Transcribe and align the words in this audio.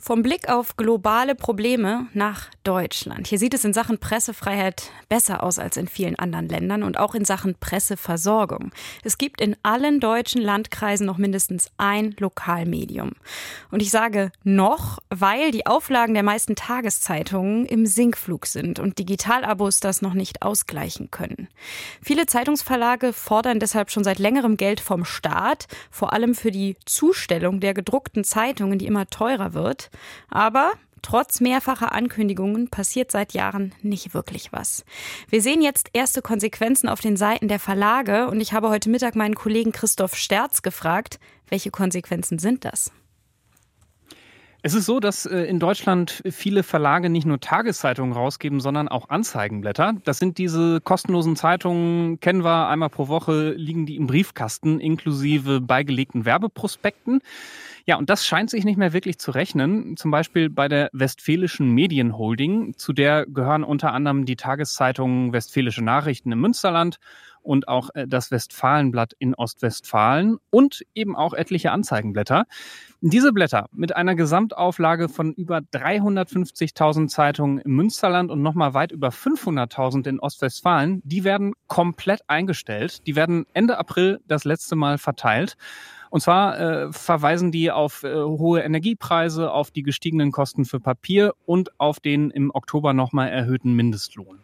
vom 0.00 0.22
Blick 0.22 0.48
auf 0.48 0.76
globale 0.78 1.34
Probleme 1.34 2.06
nach 2.14 2.48
Deutschland. 2.64 3.26
Hier 3.26 3.38
sieht 3.38 3.52
es 3.52 3.66
in 3.66 3.74
Sachen 3.74 3.98
Pressefreiheit 3.98 4.90
besser 5.10 5.42
aus 5.42 5.58
als 5.58 5.76
in 5.76 5.88
vielen 5.88 6.18
anderen 6.18 6.48
Ländern 6.48 6.82
und 6.82 6.98
auch 6.98 7.14
in 7.14 7.26
Sachen 7.26 7.54
Presseversorgung. 7.54 8.72
Es 9.04 9.18
gibt 9.18 9.42
in 9.42 9.56
allen 9.62 10.00
deutschen 10.00 10.40
Landkreisen 10.40 11.04
noch 11.06 11.18
mindestens 11.18 11.70
ein 11.76 12.16
Lokalmedium. 12.18 13.12
Und 13.70 13.82
ich 13.82 13.90
sage 13.90 14.32
noch, 14.42 15.00
weil 15.10 15.50
die 15.50 15.66
Auflagen 15.66 16.14
der 16.14 16.22
meisten 16.22 16.56
Tageszeitungen 16.56 17.66
im 17.66 17.84
Sinkflug 17.84 18.46
sind 18.46 18.78
und 18.78 18.98
Digitalabos 18.98 19.80
das 19.80 20.00
noch 20.00 20.14
nicht 20.14 20.40
ausgleichen 20.40 21.10
können. 21.10 21.48
Viele 22.02 22.24
Zeitungsverlage 22.24 23.12
fordern 23.12 23.60
deshalb 23.60 23.90
schon 23.90 24.04
seit 24.04 24.18
längerem 24.18 24.56
Geld 24.56 24.80
vom 24.80 25.04
Staat, 25.04 25.66
vor 25.90 26.14
allem 26.14 26.34
für 26.34 26.50
die 26.50 26.76
Zustellung 26.86 27.60
der 27.60 27.74
gedruckten 27.74 28.24
Zeitungen, 28.24 28.78
die 28.78 28.86
immer 28.86 29.06
teurer 29.06 29.52
wird. 29.52 29.89
Aber 30.28 30.72
Trotz 31.02 31.40
mehrfacher 31.40 31.92
Ankündigungen 31.92 32.68
passiert 32.68 33.10
seit 33.10 33.32
Jahren 33.32 33.74
nicht 33.82 34.12
wirklich 34.12 34.52
was. 34.52 34.84
Wir 35.28 35.40
sehen 35.40 35.62
jetzt 35.62 35.90
erste 35.92 36.20
Konsequenzen 36.20 36.88
auf 36.88 37.00
den 37.00 37.16
Seiten 37.16 37.48
der 37.48 37.58
Verlage 37.58 38.28
und 38.28 38.40
ich 38.40 38.52
habe 38.52 38.68
heute 38.68 38.90
Mittag 38.90 39.16
meinen 39.16 39.34
Kollegen 39.34 39.72
Christoph 39.72 40.14
Sterz 40.14 40.62
gefragt, 40.62 41.18
welche 41.48 41.70
Konsequenzen 41.70 42.38
sind 42.38 42.64
das? 42.64 42.92
Es 44.62 44.74
ist 44.74 44.84
so, 44.84 45.00
dass 45.00 45.24
äh, 45.24 45.38
in 45.44 45.58
Deutschland 45.58 46.22
viele 46.30 46.62
Verlage 46.62 47.08
nicht 47.08 47.26
nur 47.26 47.40
Tageszeitungen 47.40 48.12
rausgeben, 48.12 48.60
sondern 48.60 48.88
auch 48.88 49.08
Anzeigenblätter. 49.08 49.94
Das 50.04 50.18
sind 50.18 50.36
diese 50.36 50.82
kostenlosen 50.82 51.34
Zeitungen, 51.34 52.20
kennen 52.20 52.44
wir 52.44 52.68
einmal 52.68 52.90
pro 52.90 53.08
Woche, 53.08 53.52
liegen 53.52 53.86
die 53.86 53.96
im 53.96 54.06
Briefkasten 54.06 54.78
inklusive 54.78 55.62
beigelegten 55.62 56.26
Werbeprospekten. 56.26 57.22
Ja, 57.90 57.96
und 57.96 58.08
das 58.08 58.24
scheint 58.24 58.50
sich 58.50 58.64
nicht 58.64 58.76
mehr 58.76 58.92
wirklich 58.92 59.18
zu 59.18 59.32
rechnen. 59.32 59.96
Zum 59.96 60.12
Beispiel 60.12 60.48
bei 60.48 60.68
der 60.68 60.90
Westfälischen 60.92 61.72
Medienholding. 61.72 62.74
Zu 62.76 62.92
der 62.92 63.26
gehören 63.26 63.64
unter 63.64 63.92
anderem 63.92 64.26
die 64.26 64.36
Tageszeitungen 64.36 65.32
Westfälische 65.32 65.82
Nachrichten 65.82 66.30
im 66.30 66.40
Münsterland 66.40 67.00
und 67.42 67.66
auch 67.66 67.90
äh, 67.94 68.06
das 68.06 68.30
Westfalenblatt 68.30 69.14
in 69.18 69.34
Ostwestfalen 69.34 70.38
und 70.50 70.86
eben 70.94 71.16
auch 71.16 71.32
etliche 71.32 71.72
Anzeigenblätter. 71.72 72.44
Diese 73.00 73.32
Blätter 73.32 73.66
mit 73.72 73.96
einer 73.96 74.14
Gesamtauflage 74.14 75.08
von 75.08 75.32
über 75.32 75.58
350.000 75.58 77.08
Zeitungen 77.08 77.58
im 77.58 77.72
Münsterland 77.72 78.30
und 78.30 78.40
nochmal 78.40 78.72
weit 78.72 78.92
über 78.92 79.08
500.000 79.08 80.06
in 80.06 80.20
Ostwestfalen, 80.20 81.00
die 81.02 81.24
werden 81.24 81.54
komplett 81.66 82.20
eingestellt. 82.28 83.04
Die 83.08 83.16
werden 83.16 83.46
Ende 83.52 83.78
April 83.78 84.20
das 84.28 84.44
letzte 84.44 84.76
Mal 84.76 84.96
verteilt. 84.96 85.56
Und 86.10 86.20
zwar 86.20 86.60
äh, 86.60 86.92
verweisen 86.92 87.52
die 87.52 87.70
auf 87.70 88.02
äh, 88.02 88.12
hohe 88.12 88.60
Energiepreise, 88.60 89.50
auf 89.50 89.70
die 89.70 89.82
gestiegenen 89.82 90.32
Kosten 90.32 90.64
für 90.64 90.80
Papier 90.80 91.32
und 91.46 91.70
auf 91.78 92.00
den 92.00 92.30
im 92.30 92.50
Oktober 92.52 92.92
nochmal 92.92 93.28
erhöhten 93.30 93.74
Mindestlohn. 93.74 94.40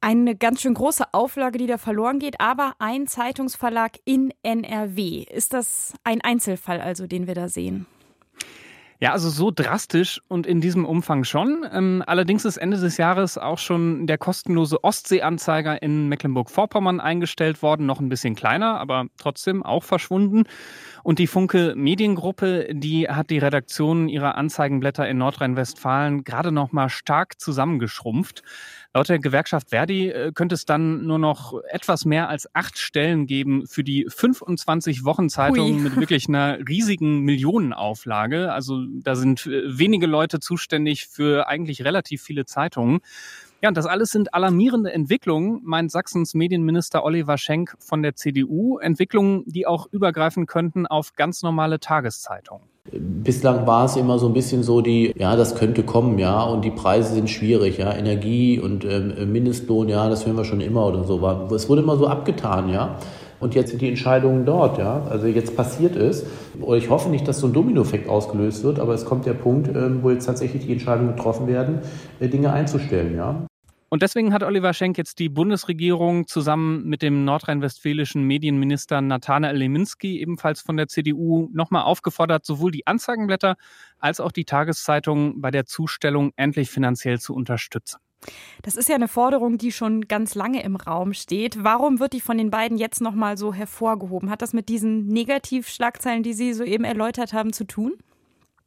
Eine 0.00 0.36
ganz 0.36 0.60
schön 0.60 0.74
große 0.74 1.04
Auflage, 1.12 1.58
die 1.58 1.66
da 1.66 1.78
verloren 1.78 2.18
geht, 2.18 2.40
aber 2.40 2.74
ein 2.78 3.06
Zeitungsverlag 3.06 3.98
in 4.04 4.32
NRW. 4.42 5.24
Ist 5.30 5.54
das 5.54 5.94
ein 6.02 6.20
Einzelfall 6.20 6.80
also, 6.80 7.06
den 7.06 7.26
wir 7.26 7.34
da 7.34 7.48
sehen? 7.48 7.86
Ja, 9.04 9.12
also 9.12 9.28
so 9.28 9.50
drastisch 9.54 10.22
und 10.28 10.46
in 10.46 10.62
diesem 10.62 10.86
Umfang 10.86 11.24
schon. 11.24 11.66
Ähm, 11.70 12.02
allerdings 12.06 12.46
ist 12.46 12.56
Ende 12.56 12.78
des 12.78 12.96
Jahres 12.96 13.36
auch 13.36 13.58
schon 13.58 14.06
der 14.06 14.16
kostenlose 14.16 14.82
Ostseeanzeiger 14.82 15.82
in 15.82 16.08
Mecklenburg-Vorpommern 16.08 17.00
eingestellt 17.00 17.60
worden. 17.60 17.84
Noch 17.84 18.00
ein 18.00 18.08
bisschen 18.08 18.34
kleiner, 18.34 18.80
aber 18.80 19.08
trotzdem 19.18 19.62
auch 19.62 19.84
verschwunden. 19.84 20.44
Und 21.02 21.18
die 21.18 21.26
Funke 21.26 21.74
Mediengruppe, 21.76 22.68
die 22.72 23.06
hat 23.06 23.28
die 23.28 23.36
Redaktion 23.36 24.08
ihrer 24.08 24.36
Anzeigenblätter 24.36 25.06
in 25.06 25.18
Nordrhein-Westfalen 25.18 26.24
gerade 26.24 26.50
noch 26.50 26.72
mal 26.72 26.88
stark 26.88 27.38
zusammengeschrumpft. 27.38 28.42
Laut 28.94 29.08
der 29.08 29.18
Gewerkschaft 29.18 29.70
Verdi 29.70 30.08
äh, 30.08 30.30
könnte 30.32 30.54
es 30.54 30.66
dann 30.66 31.04
nur 31.04 31.18
noch 31.18 31.60
etwas 31.68 32.04
mehr 32.04 32.28
als 32.28 32.48
acht 32.54 32.78
Stellen 32.78 33.26
geben 33.26 33.66
für 33.66 33.82
die 33.82 34.06
25 34.08 35.04
Wochenzeitungen 35.04 35.82
mit 35.82 35.96
wirklich 35.96 36.28
einer 36.28 36.58
riesigen 36.68 37.20
Millionenauflage. 37.20 38.52
Also 38.52 38.84
da 39.02 39.16
sind 39.16 39.46
äh, 39.46 39.78
wenige 39.78 40.06
Leute 40.06 40.40
zuständig 40.40 41.06
für 41.06 41.48
eigentlich 41.48 41.84
relativ 41.84 42.22
viele 42.22 42.44
Zeitungen. 42.44 43.00
Ja, 43.62 43.68
und 43.68 43.76
das 43.76 43.86
alles 43.86 44.10
sind 44.10 44.34
alarmierende 44.34 44.92
Entwicklungen, 44.92 45.60
meint 45.64 45.90
Sachsens 45.90 46.34
Medienminister 46.34 47.02
Oliver 47.02 47.38
Schenk 47.38 47.74
von 47.78 48.02
der 48.02 48.14
CDU. 48.14 48.78
Entwicklungen, 48.78 49.42
die 49.46 49.66
auch 49.66 49.86
übergreifen 49.90 50.44
könnten 50.44 50.86
auf 50.86 51.14
ganz 51.14 51.42
normale 51.42 51.80
Tageszeitungen. 51.80 52.68
Bislang 52.92 53.66
war 53.66 53.86
es 53.86 53.96
immer 53.96 54.18
so 54.18 54.26
ein 54.26 54.34
bisschen 54.34 54.62
so 54.62 54.82
die, 54.82 55.14
ja, 55.16 55.36
das 55.36 55.54
könnte 55.54 55.82
kommen, 55.82 56.18
ja, 56.18 56.42
und 56.42 56.62
die 56.66 56.70
Preise 56.70 57.14
sind 57.14 57.30
schwierig, 57.30 57.78
ja, 57.78 57.94
Energie 57.94 58.60
und 58.60 58.84
ähm, 58.84 59.32
Mindestlohn, 59.32 59.88
ja, 59.88 60.10
das 60.10 60.26
hören 60.26 60.36
wir 60.36 60.44
schon 60.44 60.60
immer 60.60 60.86
oder 60.86 61.04
so. 61.04 61.26
Es 61.54 61.66
wurde 61.70 61.80
immer 61.80 61.96
so 61.96 62.06
abgetan, 62.06 62.68
ja. 62.68 62.98
Und 63.44 63.54
jetzt 63.54 63.68
sind 63.68 63.82
die 63.82 63.90
Entscheidungen 63.90 64.46
dort, 64.46 64.78
ja. 64.78 65.02
Also 65.10 65.26
jetzt 65.26 65.54
passiert 65.54 65.96
es. 65.96 66.24
Ich 66.78 66.88
hoffe 66.88 67.10
nicht, 67.10 67.28
dass 67.28 67.40
so 67.40 67.46
ein 67.46 67.52
Dominoeffekt 67.52 68.08
ausgelöst 68.08 68.64
wird, 68.64 68.80
aber 68.80 68.94
es 68.94 69.04
kommt 69.04 69.26
der 69.26 69.34
Punkt, 69.34 69.68
ähm, 69.68 69.98
wo 70.00 70.08
jetzt 70.08 70.24
tatsächlich 70.24 70.64
die 70.64 70.72
Entscheidungen 70.72 71.14
getroffen 71.14 71.46
werden, 71.46 71.80
äh, 72.20 72.28
Dinge 72.28 72.54
einzustellen, 72.54 73.14
ja. 73.14 73.46
Und 73.90 74.00
deswegen 74.00 74.32
hat 74.32 74.42
Oliver 74.42 74.72
Schenk 74.72 74.96
jetzt 74.96 75.18
die 75.18 75.28
Bundesregierung 75.28 76.26
zusammen 76.26 76.88
mit 76.88 77.02
dem 77.02 77.26
nordrhein-westfälischen 77.26 78.22
Medienminister 78.22 79.02
Nathanael 79.02 79.58
Leminski, 79.58 80.22
ebenfalls 80.22 80.62
von 80.62 80.78
der 80.78 80.88
CDU, 80.88 81.50
nochmal 81.52 81.82
aufgefordert, 81.82 82.46
sowohl 82.46 82.70
die 82.70 82.86
Anzeigenblätter 82.86 83.56
als 83.98 84.20
auch 84.20 84.32
die 84.32 84.46
Tageszeitungen 84.46 85.42
bei 85.42 85.50
der 85.50 85.66
Zustellung 85.66 86.32
endlich 86.36 86.70
finanziell 86.70 87.20
zu 87.20 87.34
unterstützen. 87.34 87.98
Das 88.62 88.76
ist 88.76 88.88
ja 88.88 88.94
eine 88.94 89.08
Forderung, 89.08 89.58
die 89.58 89.72
schon 89.72 90.08
ganz 90.08 90.34
lange 90.34 90.62
im 90.62 90.76
Raum 90.76 91.12
steht. 91.12 91.62
Warum 91.62 92.00
wird 92.00 92.12
die 92.12 92.20
von 92.20 92.38
den 92.38 92.50
beiden 92.50 92.78
jetzt 92.78 93.00
nochmal 93.00 93.36
so 93.36 93.52
hervorgehoben? 93.52 94.30
Hat 94.30 94.42
das 94.42 94.52
mit 94.52 94.68
diesen 94.68 95.06
Negativschlagzeilen, 95.06 96.22
die 96.22 96.32
Sie 96.32 96.52
soeben 96.52 96.84
erläutert 96.84 97.32
haben, 97.32 97.52
zu 97.52 97.64
tun? 97.64 97.92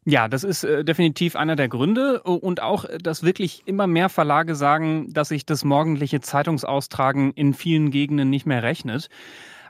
Ja, 0.09 0.29
das 0.29 0.46
ist 0.46 0.63
äh, 0.63 0.85
definitiv 0.85 1.35
einer 1.35 1.57
der 1.57 1.67
Gründe 1.67 2.23
und 2.23 2.62
auch, 2.62 2.85
äh, 2.85 2.97
dass 2.97 3.23
wirklich 3.23 3.63
immer 3.66 3.88
mehr 3.88 4.07
Verlage 4.07 4.56
sagen, 4.56 5.12
dass 5.12 5.28
sich 5.28 5.46
das 5.46 5.66
morgendliche 5.66 6.22
Zeitungsaustragen 6.22 7.34
in 7.34 7.53
vielen 7.53 7.91
Gegenden 7.91 8.29
nicht 8.29 8.46
mehr 8.46 8.63
rechnet. 8.63 9.09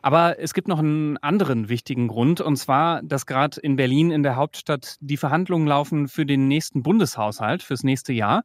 Aber 0.04 0.40
es 0.40 0.54
gibt 0.54 0.68
noch 0.68 0.78
einen 0.78 1.18
anderen 1.18 1.70
wichtigen 1.70 2.08
Grund, 2.08 2.40
und 2.40 2.56
zwar, 2.56 3.02
dass 3.02 3.26
gerade 3.26 3.60
in 3.60 3.78
Berlin, 3.78 4.12
in 4.12 4.22
der 4.22 4.36
Hauptstadt, 4.36 4.98
die 5.00 5.18
Verhandlungen 5.18 5.66
laufen 5.66 6.08
für 6.08 6.28
den 6.28 6.48
nächsten 6.48 6.84
Bundeshaushalt, 6.84 7.64
fürs 7.64 7.84
nächste 7.84 8.14
Jahr. 8.14 8.44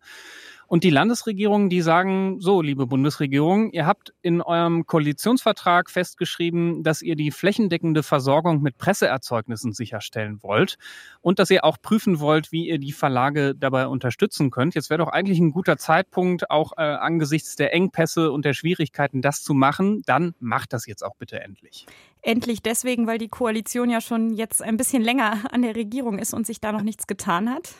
Und 0.72 0.84
die 0.84 0.90
Landesregierungen, 0.90 1.68
die 1.68 1.82
sagen, 1.82 2.40
so, 2.40 2.62
liebe 2.62 2.86
Bundesregierung, 2.86 3.72
ihr 3.72 3.84
habt 3.84 4.14
in 4.22 4.40
eurem 4.40 4.86
Koalitionsvertrag 4.86 5.90
festgeschrieben, 5.90 6.82
dass 6.82 7.02
ihr 7.02 7.14
die 7.14 7.30
flächendeckende 7.30 8.02
Versorgung 8.02 8.62
mit 8.62 8.78
Presseerzeugnissen 8.78 9.74
sicherstellen 9.74 10.42
wollt 10.42 10.78
und 11.20 11.38
dass 11.38 11.50
ihr 11.50 11.66
auch 11.66 11.76
prüfen 11.82 12.20
wollt, 12.20 12.52
wie 12.52 12.70
ihr 12.70 12.78
die 12.78 12.92
Verlage 12.92 13.54
dabei 13.54 13.86
unterstützen 13.86 14.50
könnt. 14.50 14.74
Jetzt 14.74 14.88
wäre 14.88 14.96
doch 14.96 15.08
eigentlich 15.08 15.40
ein 15.40 15.50
guter 15.50 15.76
Zeitpunkt, 15.76 16.50
auch 16.50 16.72
äh, 16.78 16.80
angesichts 16.80 17.54
der 17.54 17.74
Engpässe 17.74 18.32
und 18.32 18.46
der 18.46 18.54
Schwierigkeiten, 18.54 19.20
das 19.20 19.42
zu 19.42 19.52
machen. 19.52 20.00
Dann 20.06 20.34
macht 20.40 20.72
das 20.72 20.86
jetzt 20.86 21.04
auch 21.04 21.16
bitte 21.18 21.38
endlich. 21.38 21.84
Endlich 22.22 22.62
deswegen, 22.62 23.06
weil 23.06 23.18
die 23.18 23.28
Koalition 23.28 23.90
ja 23.90 24.00
schon 24.00 24.32
jetzt 24.32 24.62
ein 24.62 24.78
bisschen 24.78 25.02
länger 25.02 25.52
an 25.52 25.60
der 25.60 25.76
Regierung 25.76 26.18
ist 26.18 26.32
und 26.32 26.46
sich 26.46 26.62
da 26.62 26.72
noch 26.72 26.82
nichts 26.82 27.06
getan 27.06 27.50
hat? 27.50 27.74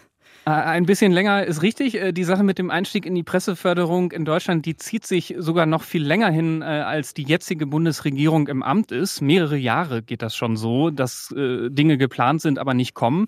Äh, 0.45 0.51
ein 0.51 0.87
bisschen 0.87 1.13
länger 1.13 1.45
ist 1.45 1.63
richtig. 1.63 1.95
Äh, 1.95 2.13
die 2.13 2.25
Sache 2.25 2.43
mit 2.43 2.59
dem 2.59 2.71
Einstieg 2.71 3.07
in 3.07 3.15
die 3.15 3.23
Presseförderung 3.23 4.11
in 4.11 4.25
Deutschland, 4.25 4.67
die 4.67 4.77
zieht 4.77 5.07
sich 5.07 5.35
sogar 5.39 5.67
noch 5.67 5.83
viel 5.83 6.05
länger 6.05 6.31
hin, 6.31 6.63
äh, 6.63 6.65
als 6.65 7.15
die 7.15 7.23
jetzige 7.23 7.67
Bundesregierung 7.67 8.49
im 8.49 8.63
Amt 8.63 8.91
ist. 8.91 9.21
Mehrere 9.21 9.57
Jahre 9.57 10.03
geht 10.03 10.23
das 10.23 10.35
schon 10.35 10.57
so, 10.57 10.91
dass 10.91 11.33
Dinge 11.35 11.97
geplant 11.97 12.43
sind, 12.43 12.59
aber 12.59 12.75
nicht 12.75 12.95
kommen. 12.95 13.27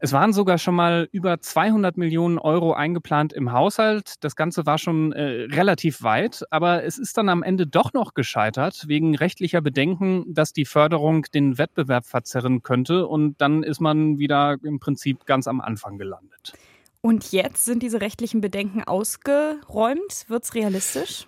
Es 0.00 0.12
waren 0.12 0.32
sogar 0.32 0.58
schon 0.58 0.76
mal 0.76 1.08
über 1.10 1.40
200 1.40 1.96
Millionen 1.96 2.38
Euro 2.38 2.72
eingeplant 2.72 3.32
im 3.32 3.50
Haushalt. 3.50 4.14
Das 4.20 4.36
Ganze 4.36 4.64
war 4.64 4.78
schon 4.78 5.12
äh, 5.12 5.46
relativ 5.50 6.02
weit, 6.02 6.44
aber 6.50 6.84
es 6.84 6.98
ist 6.98 7.16
dann 7.16 7.28
am 7.28 7.42
Ende 7.42 7.66
doch 7.66 7.92
noch 7.92 8.14
gescheitert 8.14 8.84
wegen 8.86 9.16
rechtlicher 9.16 9.60
Bedenken, 9.60 10.32
dass 10.32 10.52
die 10.52 10.66
Förderung 10.66 11.22
den 11.34 11.58
Wettbewerb 11.58 12.06
verzerren 12.06 12.62
könnte. 12.62 13.08
Und 13.08 13.40
dann 13.40 13.64
ist 13.64 13.80
man 13.80 14.18
wieder 14.18 14.56
im 14.62 14.78
Prinzip 14.78 15.26
ganz 15.26 15.48
am 15.48 15.60
Anfang 15.60 15.98
gelandet. 15.98 16.52
Und 17.00 17.32
jetzt 17.32 17.64
sind 17.64 17.82
diese 17.82 18.00
rechtlichen 18.00 18.40
Bedenken 18.40 18.84
ausgeräumt? 18.84 20.26
Wird 20.28 20.44
es 20.44 20.54
realistisch? 20.54 21.26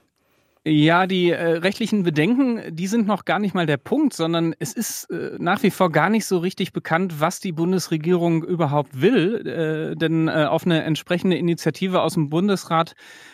Ja, 0.67 1.07
die 1.07 1.31
äh, 1.31 1.57
rechtlichen 1.57 2.03
Bedenken, 2.03 2.77
die 2.77 2.87
sind 2.87 3.07
noch 3.07 3.25
gar 3.25 3.39
nicht 3.39 3.55
mal 3.55 3.65
der 3.65 3.79
Punkt, 3.79 4.13
sondern 4.13 4.55
es 4.59 4.75
ist 4.75 5.11
äh, 5.11 5.37
nach 5.39 5.63
wie 5.63 5.71
vor 5.71 5.91
gar 5.91 6.11
nicht 6.11 6.27
so 6.27 6.37
richtig 6.37 6.75
bekannt, 6.75 7.19
was 7.19 7.41
die 7.41 7.53
Bundesregierung 7.53 8.45
überhaupt 8.45 9.01
will. 9.01 9.47
Äh, 9.47 9.97
denn 9.97 10.29
äh, 10.29 10.45
auf 10.45 10.67
eine 10.67 10.83
entsprechende 10.83 11.39
Initiative 11.39 12.03
aus 12.03 12.13
dem 12.13 12.29
Bundesrat, 12.29 12.93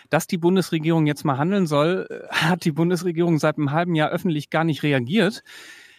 dass 0.08 0.28
die 0.28 0.38
Bundesregierung 0.38 1.06
jetzt 1.06 1.24
mal 1.24 1.36
handeln 1.36 1.66
soll, 1.66 2.06
äh, 2.08 2.28
hat 2.32 2.64
die 2.64 2.70
Bundesregierung 2.70 3.40
seit 3.40 3.58
einem 3.58 3.72
halben 3.72 3.96
Jahr 3.96 4.10
öffentlich 4.10 4.48
gar 4.48 4.62
nicht 4.62 4.84
reagiert. 4.84 5.42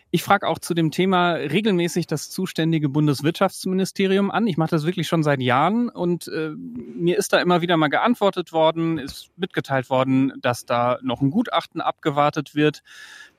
Ich 0.09 0.23
frage 0.23 0.47
auch 0.47 0.59
zu 0.59 0.73
dem 0.73 0.91
Thema 0.91 1.33
regelmäßig 1.33 2.07
das 2.07 2.29
zuständige 2.29 2.87
Bundeswirtschaftsministerium 2.87 4.31
an. 4.31 4.47
Ich 4.47 4.55
mache 4.55 4.69
das 4.69 4.85
wirklich 4.85 5.07
schon 5.07 5.21
seit 5.21 5.41
Jahren 5.41 5.89
und 5.89 6.29
äh, 6.29 6.51
mir 6.55 7.17
ist 7.17 7.33
da 7.33 7.39
immer 7.39 7.61
wieder 7.61 7.75
mal 7.75 7.89
geantwortet 7.89 8.53
worden, 8.53 8.99
ist 8.99 9.29
mitgeteilt 9.35 9.89
worden, 9.89 10.31
dass 10.41 10.65
da 10.65 10.97
noch 11.01 11.21
ein 11.21 11.29
Gutachten 11.29 11.81
abgewartet 11.81 12.55
wird. 12.55 12.83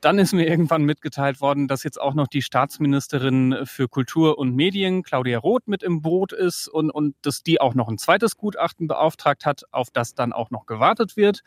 Dann 0.00 0.18
ist 0.18 0.32
mir 0.32 0.46
irgendwann 0.46 0.84
mitgeteilt 0.84 1.40
worden, 1.40 1.66
dass 1.66 1.82
jetzt 1.82 2.00
auch 2.00 2.14
noch 2.14 2.28
die 2.28 2.42
Staatsministerin 2.42 3.56
für 3.64 3.88
Kultur 3.88 4.38
und 4.38 4.54
Medien, 4.54 5.02
Claudia 5.02 5.38
Roth, 5.38 5.66
mit 5.66 5.82
im 5.82 6.02
Boot 6.02 6.32
ist 6.32 6.68
und, 6.68 6.90
und 6.90 7.16
dass 7.22 7.42
die 7.42 7.60
auch 7.60 7.74
noch 7.74 7.88
ein 7.88 7.98
zweites 7.98 8.36
Gutachten 8.36 8.86
beauftragt 8.86 9.44
hat, 9.44 9.64
auf 9.72 9.88
das 9.92 10.14
dann 10.14 10.32
auch 10.32 10.50
noch 10.50 10.66
gewartet 10.66 11.16
wird. 11.16 11.42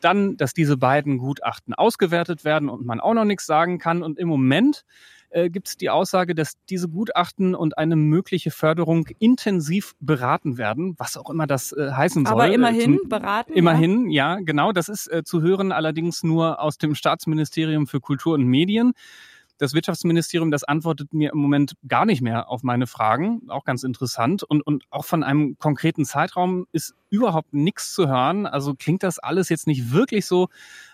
Dann, 0.00 0.38
dass 0.38 0.54
diese 0.54 0.78
beiden 0.78 1.18
Gutachten 1.18 1.74
ausgewertet 1.74 2.44
werden 2.44 2.70
und 2.70 2.86
man 2.86 3.00
auch 3.00 3.14
noch 3.14 3.26
nichts 3.26 3.44
sagen 3.44 3.78
kann. 3.78 4.02
Und 4.02 4.18
im 4.18 4.28
Moment 4.28 4.84
äh, 5.30 5.50
gibt 5.50 5.68
es 5.68 5.76
die 5.76 5.90
Aussage, 5.90 6.34
dass 6.34 6.54
diese 6.68 6.88
Gutachten 6.88 7.54
und 7.54 7.78
eine 7.78 7.96
mögliche 7.96 8.50
Förderung 8.50 9.08
intensiv 9.18 9.94
beraten 10.00 10.58
werden, 10.58 10.94
was 10.98 11.16
auch 11.16 11.30
immer 11.30 11.46
das 11.46 11.72
äh, 11.72 11.90
heißen 11.92 12.26
soll. 12.26 12.32
Aber 12.32 12.52
immerhin 12.52 12.98
Zum, 12.98 13.08
beraten. 13.08 13.52
Immerhin, 13.52 14.10
ja? 14.10 14.36
ja, 14.36 14.40
genau. 14.42 14.72
Das 14.72 14.88
ist 14.88 15.06
äh, 15.06 15.22
zu 15.24 15.42
hören 15.42 15.72
allerdings 15.72 16.22
nur 16.22 16.60
aus 16.60 16.78
dem 16.78 16.94
Staatsministerium 16.94 17.86
für 17.86 18.00
Kultur 18.00 18.34
und 18.34 18.44
Medien. 18.44 18.92
Das 19.60 19.74
Wirtschaftsministerium, 19.74 20.50
das 20.50 20.64
antwortet 20.64 21.12
mir 21.12 21.32
im 21.32 21.38
Moment 21.38 21.74
gar 21.86 22.06
nicht 22.06 22.22
mehr 22.22 22.48
auf 22.48 22.62
meine 22.62 22.86
Fragen. 22.86 23.42
Auch 23.48 23.64
ganz 23.64 23.82
interessant. 23.82 24.42
Und, 24.42 24.62
und 24.62 24.84
auch 24.88 25.04
von 25.04 25.22
einem 25.22 25.58
konkreten 25.58 26.06
Zeitraum 26.06 26.66
ist 26.72 26.94
überhaupt 27.10 27.52
nichts 27.52 27.92
zu 27.92 28.08
hören. 28.08 28.46
Also 28.46 28.74
klingt 28.74 29.02
das 29.02 29.18
alles 29.18 29.50
jetzt 29.50 29.66
nicht 29.66 29.92
wirklich 29.92 30.24
so, 30.24 30.48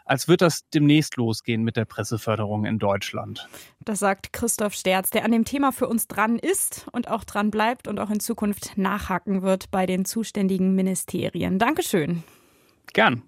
als 0.07 0.29
wird 0.29 0.41
das 0.41 0.69
demnächst 0.71 1.17
losgehen 1.17 1.63
mit 1.63 1.77
der 1.77 1.85
Presseförderung 1.85 2.65
in 2.65 2.79
Deutschland. 2.79 3.49
Das 3.85 3.99
sagt 3.99 4.33
Christoph 4.33 4.73
Sterz, 4.73 5.11
der 5.11 5.25
an 5.25 5.33
dem 5.33 5.45
Thema 5.45 5.73
für 5.73 5.89
uns 5.89 6.09
dran 6.09 6.39
ist 6.39 6.87
und 6.93 7.11
auch 7.11 7.25
dran 7.25 7.51
bleibt 7.51 7.89
und 7.89 8.01
auch 8.01 8.11
in 8.11 8.21
Zukunft 8.21 8.79
nachhaken 8.79 9.43
wird 9.43 9.71
bei 9.71 9.85
den 9.85 10.05
zuständigen 10.05 10.75
Ministerien. 10.75 11.59
Dankeschön. 11.59 12.23
Gern. 12.93 13.23